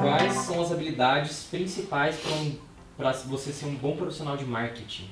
Quais 0.00 0.32
são 0.34 0.62
as 0.62 0.70
habilidades 0.70 1.48
principais 1.50 2.16
para 2.96 3.08
um, 3.08 3.18
você 3.26 3.52
ser 3.52 3.66
um 3.66 3.74
bom 3.74 3.96
profissional 3.96 4.36
de 4.36 4.44
marketing? 4.44 5.10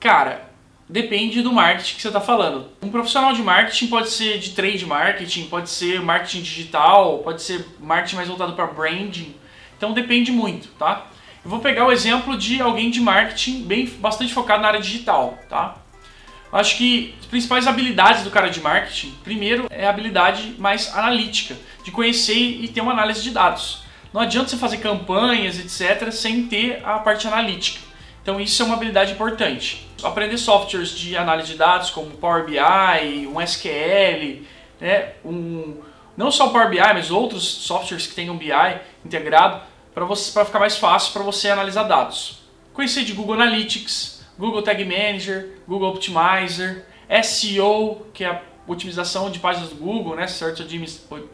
Cara, 0.00 0.50
depende 0.88 1.42
do 1.42 1.52
marketing 1.52 1.96
que 1.96 2.02
você 2.02 2.08
está 2.08 2.20
falando. 2.20 2.70
Um 2.80 2.88
profissional 2.88 3.34
de 3.34 3.42
marketing 3.42 3.88
pode 3.88 4.08
ser 4.08 4.38
de 4.38 4.52
trade 4.52 4.86
marketing, 4.86 5.48
pode 5.48 5.68
ser 5.68 6.00
marketing 6.00 6.40
digital, 6.40 7.18
pode 7.18 7.42
ser 7.42 7.66
marketing 7.78 8.16
mais 8.16 8.28
voltado 8.28 8.54
para 8.54 8.66
branding. 8.68 9.36
Então 9.76 9.92
depende 9.92 10.32
muito, 10.32 10.68
tá? 10.78 11.08
Eu 11.44 11.50
vou 11.50 11.60
pegar 11.60 11.86
o 11.86 11.92
exemplo 11.92 12.38
de 12.38 12.62
alguém 12.62 12.90
de 12.90 13.02
marketing 13.02 13.64
bem 13.64 13.84
bastante 13.84 14.32
focado 14.32 14.62
na 14.62 14.68
área 14.68 14.80
digital, 14.80 15.38
tá? 15.46 15.76
Acho 16.52 16.76
que 16.76 17.14
as 17.20 17.26
principais 17.26 17.66
habilidades 17.66 18.22
do 18.22 18.30
cara 18.30 18.48
de 18.48 18.60
marketing, 18.60 19.14
primeiro 19.24 19.66
é 19.70 19.86
a 19.86 19.90
habilidade 19.90 20.54
mais 20.58 20.94
analítica, 20.94 21.56
de 21.82 21.90
conhecer 21.90 22.34
e 22.34 22.68
ter 22.68 22.80
uma 22.80 22.92
análise 22.92 23.22
de 23.22 23.30
dados. 23.30 23.82
Não 24.12 24.20
adianta 24.20 24.48
você 24.48 24.56
fazer 24.56 24.78
campanhas, 24.78 25.58
etc, 25.58 26.10
sem 26.10 26.46
ter 26.46 26.80
a 26.84 26.98
parte 26.98 27.26
analítica. 27.26 27.80
Então 28.22 28.40
isso 28.40 28.62
é 28.62 28.66
uma 28.66 28.74
habilidade 28.74 29.12
importante. 29.12 29.86
Aprender 30.02 30.38
softwares 30.38 30.90
de 30.90 31.16
análise 31.16 31.52
de 31.52 31.58
dados 31.58 31.90
como 31.90 32.10
Power 32.12 32.44
BI, 32.44 33.26
um 33.26 33.40
SQL, 33.40 34.42
né, 34.80 35.12
um, 35.24 35.76
não 36.16 36.30
só 36.30 36.48
o 36.48 36.50
Power 36.50 36.70
BI, 36.70 36.78
mas 36.78 37.10
outros 37.10 37.44
softwares 37.44 38.06
que 38.06 38.14
tenham 38.14 38.36
BI 38.36 38.50
integrado 39.04 39.60
para 39.94 40.44
ficar 40.44 40.58
mais 40.58 40.76
fácil 40.76 41.12
para 41.12 41.22
você 41.22 41.48
analisar 41.48 41.84
dados. 41.84 42.38
Conhecer 42.72 43.04
de 43.04 43.12
Google 43.12 43.34
Analytics, 43.34 44.15
Google 44.38 44.62
Tag 44.62 44.84
Manager, 44.84 45.58
Google 45.66 45.90
Optimizer, 45.90 46.84
SEO, 47.22 48.06
que 48.12 48.24
é 48.24 48.28
a 48.28 48.42
otimização 48.66 49.30
de 49.30 49.38
páginas 49.38 49.70
do 49.70 49.76
Google, 49.76 50.16
né, 50.16 50.26
Search 50.26 50.62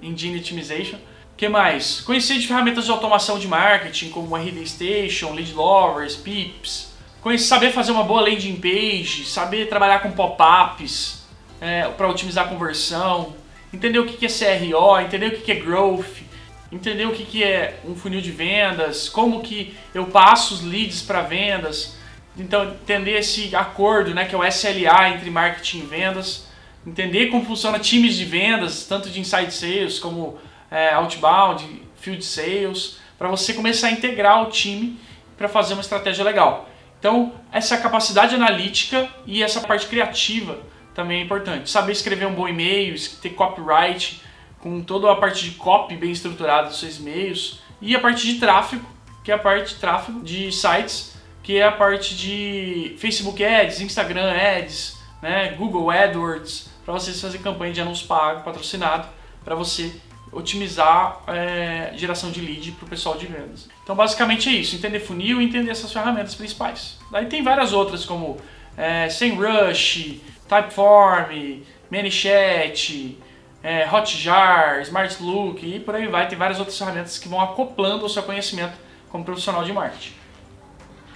Engine 0.03 0.39
Optimization 0.39 0.99
que 1.43 1.49
mais? 1.49 2.01
Conhecer 2.03 2.39
de 2.39 2.47
ferramentas 2.47 2.85
de 2.85 2.93
automação 2.93 3.37
de 3.37 3.49
marketing, 3.49 4.11
como 4.11 4.37
RD 4.37 4.65
Station, 4.65 5.33
Lead 5.33 5.53
Lovers, 5.53 6.15
Pips. 6.15 6.93
Conhecer, 7.21 7.47
saber 7.47 7.73
fazer 7.73 7.91
uma 7.91 8.05
boa 8.05 8.21
landing 8.21 8.55
page, 8.61 9.25
saber 9.25 9.69
trabalhar 9.69 10.01
com 10.03 10.13
pop-ups 10.13 11.25
é, 11.61 11.89
para 11.89 12.09
otimizar 12.09 12.47
a 12.47 12.49
conversão. 12.49 13.35
Entender 13.75 13.99
o 13.99 14.07
que 14.07 14.25
é 14.25 14.29
CRO, 14.29 15.01
entender 15.01 15.27
o 15.27 15.41
que 15.41 15.51
é 15.51 15.55
Growth, 15.57 16.23
entender 16.71 17.07
o 17.07 17.13
que 17.13 17.43
é 17.43 17.81
um 17.85 17.97
funil 17.97 18.21
de 18.21 18.31
vendas, 18.31 19.09
como 19.09 19.41
que 19.41 19.75
eu 19.93 20.07
passo 20.07 20.55
os 20.55 20.63
leads 20.63 21.03
para 21.03 21.23
vendas. 21.23 21.97
Então, 22.37 22.65
entender 22.65 23.19
esse 23.19 23.55
acordo, 23.55 24.15
né, 24.15 24.25
que 24.25 24.35
é 24.35 24.39
o 24.39 24.45
SLA 24.45 25.11
entre 25.11 25.31
marketing 25.31 25.81
e 25.81 25.83
vendas. 25.83 26.47
Entender 26.87 27.27
como 27.27 27.45
funciona 27.45 27.79
times 27.79 28.17
de 28.17 28.25
vendas, 28.25 28.87
tanto 28.87 29.09
de 29.09 29.21
inside 29.21 29.53
sales 29.53 29.99
como 29.99 30.39
é, 30.71 30.93
outbound, 30.95 31.83
field 31.97 32.25
sales, 32.25 32.99
para 33.19 33.29
você 33.29 33.53
começar 33.55 33.89
a 33.89 33.93
integrar 33.93 34.43
o 34.43 34.51
time 34.51 34.99
para 35.37 35.49
fazer 35.49 35.75
uma 35.75 35.83
estratégia 35.83 36.25
legal. 36.25 36.69
Então, 36.99 37.33
essa 37.53 37.77
capacidade 37.79 38.35
analítica 38.35 39.09
e 39.27 39.43
essa 39.43 39.61
parte 39.61 39.87
criativa 39.87 40.59
também 40.95 41.21
é 41.21 41.25
importante. 41.25 41.71
Saber 41.71 41.93
escrever 41.93 42.27
um 42.27 42.35
bom 42.35 42.49
e-mail, 42.49 42.95
ter 43.21 43.31
copyright, 43.31 44.23
com 44.61 44.81
toda 44.83 45.11
a 45.11 45.17
parte 45.17 45.45
de 45.45 45.57
copy 45.57 45.97
bem 45.97 46.13
estruturada 46.13 46.69
dos 46.69 46.79
seus 46.79 46.99
e-mails, 46.99 47.61
e 47.81 47.97
a 47.97 48.01
parte 48.01 48.27
de 48.27 48.39
tráfego, 48.39 48.87
que 49.25 49.33
é 49.33 49.35
a 49.35 49.39
parte 49.39 49.75
de 49.75 49.81
tráfego 49.81 50.21
de 50.23 50.53
sites, 50.53 51.15
que 51.43 51.59
é 51.59 51.65
a 51.65 51.73
parte 51.73 52.17
de 52.17 52.95
Facebook 52.99 53.45
Ads, 53.45 53.81
Instagram 53.81 54.33
Ads, 54.33 54.97
né, 55.21 55.55
Google 55.59 55.91
AdWords, 55.91 56.71
para 56.85 56.95
você 56.95 57.13
fazer 57.13 57.39
campanha 57.39 57.73
de 57.73 57.81
anúncio 57.81 58.07
pago, 58.07 58.43
patrocinado, 58.43 59.09
para 59.45 59.55
você 59.55 59.93
otimizar 60.33 61.21
é, 61.27 61.93
geração 61.95 62.31
de 62.31 62.41
lead 62.41 62.73
para 62.73 62.87
o 62.87 62.89
pessoal 62.89 63.17
de 63.17 63.27
vendas. 63.27 63.69
Então, 63.83 63.95
basicamente 63.95 64.49
é 64.49 64.53
isso: 64.53 64.75
entender 64.75 65.01
funil 65.01 65.41
e 65.41 65.45
entender 65.45 65.71
essas 65.71 65.93
ferramentas 65.93 66.35
principais. 66.35 66.99
Daí 67.11 67.27
tem 67.27 67.43
várias 67.43 67.73
outras, 67.73 68.05
como 68.05 68.39
é, 68.77 69.09
SEMrush, 69.09 70.21
Typeform, 70.49 71.63
ManyChat, 71.91 73.19
é, 73.63 73.89
Hotjar, 73.89 74.81
SmartLook 74.83 75.65
e 75.65 75.79
por 75.79 75.95
aí 75.95 76.07
vai. 76.07 76.27
Tem 76.29 76.39
várias 76.39 76.59
outras 76.59 76.79
ferramentas 76.79 77.19
que 77.19 77.29
vão 77.29 77.41
acoplando 77.41 78.07
o 78.07 78.09
seu 78.09 78.23
conhecimento 78.23 78.75
como 79.11 79.25
profissional 79.25 79.63
de 79.63 79.73
marketing. 79.73 80.22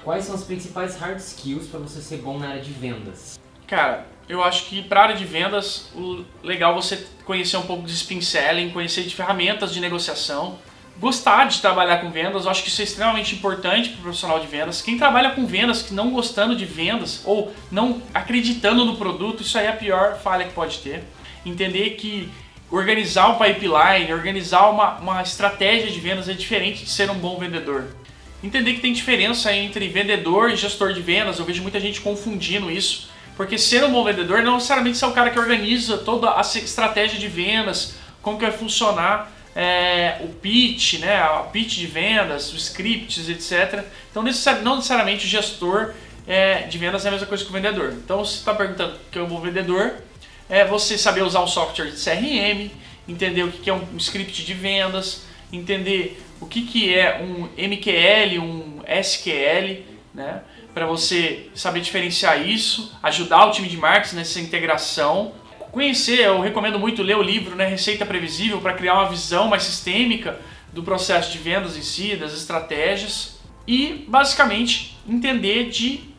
Quais 0.06 0.24
são 0.24 0.36
as 0.36 0.44
principais 0.44 0.96
hard 0.96 1.18
skills 1.18 1.66
para 1.66 1.80
você 1.80 2.00
ser 2.00 2.18
bom 2.18 2.38
na 2.38 2.50
área 2.50 2.62
de 2.62 2.70
vendas? 2.70 3.40
Cara, 3.66 4.06
eu 4.28 4.40
acho 4.40 4.66
que 4.66 4.80
para 4.80 5.00
a 5.00 5.02
área 5.02 5.16
de 5.16 5.24
vendas, 5.24 5.90
o 5.96 6.24
legal 6.44 6.70
é 6.70 6.74
você 6.76 7.04
conhecer 7.24 7.56
um 7.56 7.62
pouco 7.62 7.82
de 7.82 7.92
spin 7.92 8.20
selling, 8.20 8.70
conhecer 8.70 9.02
de 9.02 9.12
ferramentas 9.12 9.74
de 9.74 9.80
negociação, 9.80 10.60
gostar 11.00 11.46
de 11.46 11.60
trabalhar 11.60 11.96
com 11.96 12.12
vendas, 12.12 12.44
eu 12.44 12.52
acho 12.52 12.62
que 12.62 12.68
isso 12.68 12.80
é 12.82 12.84
extremamente 12.84 13.34
importante 13.34 13.88
para 13.88 13.98
o 13.98 14.02
profissional 14.02 14.38
de 14.38 14.46
vendas. 14.46 14.80
Quem 14.80 14.96
trabalha 14.96 15.32
com 15.32 15.44
vendas, 15.44 15.82
que 15.82 15.92
não 15.92 16.12
gostando 16.12 16.54
de 16.54 16.64
vendas 16.64 17.22
ou 17.24 17.52
não 17.68 18.00
acreditando 18.14 18.84
no 18.84 18.96
produto, 18.96 19.42
isso 19.42 19.58
aí 19.58 19.66
é 19.66 19.70
a 19.70 19.76
pior 19.76 20.20
falha 20.20 20.44
que 20.44 20.54
pode 20.54 20.78
ter. 20.78 21.02
Entender 21.44 21.96
que 21.96 22.28
organizar 22.70 23.30
um 23.30 23.38
pipeline, 23.38 24.12
organizar 24.12 24.70
uma, 24.70 24.98
uma 24.98 25.20
estratégia 25.20 25.90
de 25.90 25.98
vendas 25.98 26.28
é 26.28 26.32
diferente 26.32 26.84
de 26.84 26.90
ser 26.90 27.10
um 27.10 27.18
bom 27.18 27.40
vendedor. 27.40 27.86
Entender 28.46 28.74
que 28.74 28.80
tem 28.80 28.92
diferença 28.92 29.52
entre 29.52 29.88
vendedor 29.88 30.52
e 30.52 30.56
gestor 30.56 30.92
de 30.92 31.02
vendas, 31.02 31.40
eu 31.40 31.44
vejo 31.44 31.62
muita 31.62 31.80
gente 31.80 32.00
confundindo 32.00 32.70
isso. 32.70 33.10
Porque 33.36 33.58
ser 33.58 33.82
um 33.84 33.90
bom 33.90 34.04
vendedor 34.04 34.40
não 34.40 34.54
necessariamente 34.54 34.96
ser 34.96 35.06
o 35.06 35.10
cara 35.10 35.30
que 35.30 35.38
organiza 35.38 35.98
toda 35.98 36.30
a 36.30 36.40
estratégia 36.40 37.18
de 37.18 37.26
vendas, 37.26 37.96
como 38.22 38.38
que 38.38 38.44
vai 38.46 38.56
funcionar 38.56 39.32
é, 39.52 40.18
o 40.20 40.28
pitch, 40.28 41.00
né, 41.00 41.16
a 41.16 41.38
pitch 41.52 41.78
de 41.78 41.88
vendas, 41.88 42.52
os 42.52 42.68
scripts, 42.68 43.28
etc. 43.28 43.84
Então, 44.12 44.22
não 44.62 44.76
necessariamente 44.76 45.26
o 45.26 45.28
gestor 45.28 45.94
é, 46.24 46.62
de 46.62 46.78
vendas 46.78 47.04
é 47.04 47.08
a 47.08 47.10
mesma 47.10 47.26
coisa 47.26 47.42
que 47.42 47.50
o 47.50 47.52
vendedor. 47.52 47.94
Então, 47.94 48.24
se 48.24 48.36
está 48.36 48.54
perguntando 48.54 48.94
o 48.94 49.10
que 49.10 49.18
é 49.18 49.22
um 49.22 49.26
bom 49.26 49.40
vendedor, 49.40 49.94
é 50.48 50.64
você 50.64 50.96
saber 50.96 51.22
usar 51.22 51.42
um 51.42 51.48
software 51.48 51.90
de 51.90 51.96
CRM, 51.96 52.70
entender 53.08 53.42
o 53.42 53.50
que 53.50 53.68
é 53.68 53.74
um 53.74 53.96
script 53.96 54.44
de 54.44 54.54
vendas, 54.54 55.26
entender 55.52 56.22
o 56.40 56.46
que 56.46 56.94
é 56.94 57.22
um 57.22 57.48
MQL, 57.56 58.40
um 58.40 58.80
SQL, 58.86 59.82
né? 60.14 60.42
para 60.76 60.84
você 60.84 61.48
saber 61.54 61.80
diferenciar 61.80 62.46
isso, 62.46 62.94
ajudar 63.02 63.46
o 63.46 63.50
time 63.50 63.66
de 63.66 63.78
marketing 63.78 64.16
nessa 64.16 64.38
integração. 64.38 65.32
Conhecer, 65.72 66.20
eu 66.20 66.40
recomendo 66.42 66.78
muito 66.78 67.02
ler 67.02 67.16
o 67.16 67.22
livro 67.22 67.56
né, 67.56 67.66
Receita 67.66 68.04
Previsível 68.04 68.60
para 68.60 68.74
criar 68.74 68.92
uma 68.92 69.08
visão 69.08 69.48
mais 69.48 69.62
sistêmica 69.62 70.38
do 70.74 70.82
processo 70.82 71.32
de 71.32 71.38
vendas 71.38 71.78
em 71.78 71.82
si, 71.82 72.14
das 72.14 72.34
estratégias 72.34 73.38
e 73.66 74.04
basicamente 74.06 74.98
entender 75.08 75.70
de 75.70 76.14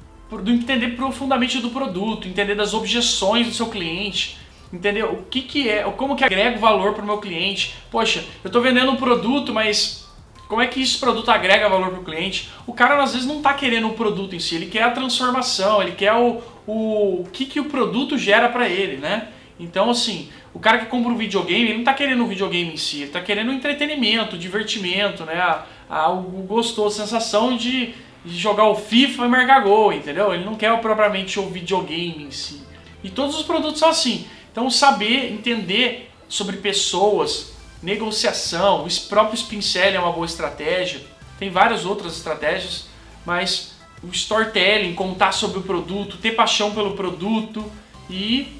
entender 0.47 0.95
profundamente 0.95 1.59
do 1.59 1.69
produto, 1.69 2.27
entender 2.27 2.55
das 2.55 2.73
objeções 2.73 3.45
do 3.45 3.53
seu 3.53 3.67
cliente, 3.67 4.39
entender 4.73 5.03
o 5.03 5.23
que, 5.29 5.41
que 5.41 5.69
é, 5.69 5.83
como 5.83 6.15
que 6.15 6.23
agrega 6.23 6.57
valor 6.57 6.93
para 6.93 7.03
o 7.03 7.05
meu 7.05 7.19
cliente. 7.19 7.75
Poxa, 7.91 8.25
eu 8.43 8.47
estou 8.47 8.61
vendendo 8.61 8.91
um 8.91 8.95
produto, 8.95 9.53
mas 9.53 10.06
como 10.47 10.61
é 10.61 10.67
que 10.67 10.81
esse 10.81 10.97
produto 10.97 11.29
agrega 11.29 11.67
valor 11.67 11.89
para 11.89 11.99
o 11.99 12.03
cliente? 12.03 12.49
O 12.65 12.73
cara 12.73 13.01
às 13.03 13.13
vezes 13.13 13.27
não 13.27 13.37
está 13.37 13.53
querendo 13.53 13.87
o 13.87 13.93
produto 13.93 14.35
em 14.35 14.39
si, 14.39 14.55
ele 14.55 14.67
quer 14.67 14.83
a 14.83 14.91
transformação, 14.91 15.81
ele 15.81 15.91
quer 15.91 16.13
o, 16.13 16.41
o, 16.65 17.21
o 17.21 17.27
que, 17.31 17.45
que 17.45 17.59
o 17.59 17.65
produto 17.65 18.17
gera 18.17 18.47
para 18.47 18.69
ele, 18.69 18.97
né? 18.97 19.27
Então, 19.59 19.89
assim, 19.89 20.29
o 20.53 20.59
cara 20.59 20.79
que 20.79 20.85
compra 20.85 21.11
um 21.11 21.17
videogame, 21.17 21.63
ele 21.63 21.73
não 21.73 21.79
está 21.79 21.93
querendo 21.93 22.23
o 22.23 22.27
videogame 22.27 22.73
em 22.73 22.77
si, 22.77 22.97
ele 22.97 23.05
está 23.05 23.19
querendo 23.19 23.51
entretenimento, 23.51 24.37
divertimento, 24.37 25.25
né? 25.25 25.35
A, 25.35 25.65
a, 25.89 26.09
o 26.09 26.21
gostoso, 26.43 27.01
a 27.01 27.05
sensação 27.05 27.57
de, 27.57 27.93
de 28.23 28.37
jogar 28.37 28.69
o 28.69 28.75
FIFA 28.75 29.25
e 29.25 29.29
marcar 29.29 29.61
gol, 29.61 29.91
entendeu? 29.91 30.33
Ele 30.33 30.45
não 30.45 30.55
quer 30.55 30.79
propriamente 30.79 31.39
o 31.39 31.49
videogame 31.49 32.23
em 32.23 32.31
si. 32.31 32.61
E 33.03 33.09
todos 33.09 33.35
os 33.37 33.43
produtos 33.43 33.79
são 33.79 33.89
assim. 33.89 34.27
Então, 34.51 34.69
saber 34.69 35.31
entender 35.33 36.09
sobre 36.29 36.57
pessoas, 36.57 37.56
negociação, 37.81 38.85
o 38.85 39.01
próprio 39.07 39.35
spin 39.35 39.61
selling 39.61 39.95
é 39.95 39.99
uma 39.99 40.11
boa 40.11 40.25
estratégia. 40.25 41.01
Tem 41.37 41.49
várias 41.49 41.85
outras 41.85 42.15
estratégias, 42.17 42.85
mas 43.25 43.73
o 44.03 44.07
storytelling, 44.07 44.93
contar 44.93 45.31
sobre 45.31 45.59
o 45.59 45.61
produto, 45.61 46.17
ter 46.17 46.31
paixão 46.31 46.73
pelo 46.73 46.95
produto 46.95 47.71
e, 48.09 48.59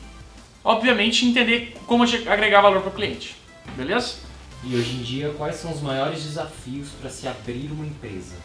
obviamente, 0.63 1.25
entender 1.25 1.75
como 1.85 2.03
agregar 2.03 2.61
valor 2.61 2.81
para 2.81 2.89
o 2.89 2.93
cliente. 2.93 3.35
Beleza? 3.75 4.15
E 4.63 4.75
hoje 4.75 4.95
em 4.95 5.03
dia, 5.03 5.33
quais 5.37 5.55
são 5.55 5.71
os 5.71 5.81
maiores 5.81 6.23
desafios 6.23 6.89
para 6.99 7.09
se 7.09 7.27
abrir 7.27 7.71
uma 7.71 7.85
empresa? 7.85 8.35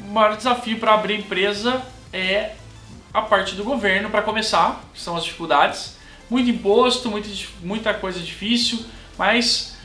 O 0.00 0.12
maior 0.12 0.36
desafio 0.36 0.78
para 0.78 0.94
abrir 0.94 1.18
empresa 1.18 1.82
é 2.12 2.54
a 3.12 3.22
parte 3.22 3.54
do 3.54 3.64
governo, 3.64 4.10
para 4.10 4.22
começar, 4.22 4.84
que 4.94 5.00
são 5.00 5.16
as 5.16 5.24
dificuldades. 5.24 5.96
Muito 6.28 6.48
imposto, 6.48 7.10
muito, 7.10 7.28
muita 7.62 7.92
coisa 7.92 8.20
difícil, 8.20 8.84
mas 9.18 9.76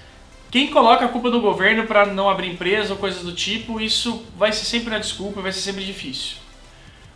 quem 0.55 0.67
coloca 0.67 1.03
a 1.03 1.09
culpa 1.09 1.29
do 1.29 1.41
governo 1.41 1.85
para 1.85 2.05
não 2.05 2.29
abrir 2.29 2.49
empresa 2.49 2.93
ou 2.93 2.97
coisas 2.97 3.23
do 3.23 3.33
tipo, 3.33 3.81
isso 3.81 4.25
vai 4.37 4.53
ser 4.53 4.63
sempre 4.63 4.87
uma 4.87 5.01
desculpa, 5.01 5.41
vai 5.41 5.51
ser 5.51 5.59
sempre 5.59 5.83
difícil. 5.83 6.37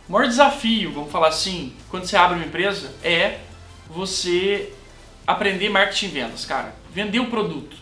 O 0.06 0.12
maior 0.12 0.28
desafio, 0.28 0.92
vamos 0.92 1.10
falar 1.10 1.28
assim, 1.28 1.72
quando 1.88 2.04
você 2.04 2.18
abre 2.18 2.36
uma 2.36 2.44
empresa, 2.44 2.94
é 3.02 3.38
você 3.88 4.74
aprender 5.26 5.70
marketing 5.70 6.04
e 6.04 6.08
vendas, 6.10 6.44
cara. 6.44 6.74
Vender 6.92 7.18
o 7.18 7.30
produto. 7.30 7.78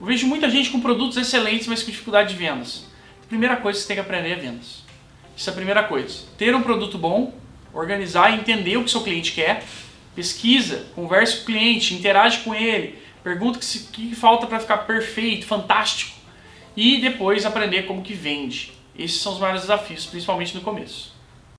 Eu 0.00 0.06
vejo 0.06 0.26
muita 0.26 0.48
gente 0.48 0.70
com 0.70 0.80
produtos 0.80 1.18
excelentes, 1.18 1.66
mas 1.66 1.82
com 1.82 1.90
dificuldade 1.90 2.30
de 2.30 2.38
vendas. 2.38 2.86
primeira 3.28 3.56
coisa 3.56 3.78
que 3.78 3.82
você 3.82 3.88
tem 3.88 3.96
que 3.96 4.08
aprender 4.08 4.30
é 4.30 4.36
vendas. 4.36 4.82
Isso 5.36 5.50
é 5.50 5.52
a 5.52 5.54
primeira 5.54 5.82
coisa. 5.82 6.20
Ter 6.38 6.54
um 6.54 6.62
produto 6.62 6.96
bom, 6.96 7.34
organizar 7.74 8.30
e 8.30 8.40
entender 8.40 8.78
o 8.78 8.84
que 8.84 8.90
seu 8.90 9.02
cliente 9.02 9.32
quer. 9.32 9.62
Pesquisa, 10.16 10.86
converse 10.94 11.36
com 11.36 11.42
o 11.42 11.44
cliente, 11.44 11.92
interage 11.92 12.38
com 12.38 12.54
ele, 12.54 12.98
pergunta 13.22 13.58
que, 13.58 13.78
que 14.08 14.14
falta 14.14 14.46
para 14.46 14.60
ficar 14.60 14.78
perfeito, 14.78 15.46
fantástico. 15.46 16.16
E 16.76 17.00
depois 17.00 17.44
aprender 17.44 17.86
como 17.86 18.02
que 18.02 18.14
vende. 18.14 18.72
Esses 18.98 19.20
são 19.20 19.32
os 19.32 19.38
maiores 19.38 19.62
desafios, 19.62 20.06
principalmente 20.06 20.54
no 20.54 20.60
começo. 20.60 21.14